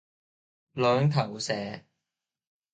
[0.73, 1.83] 兩頭蛇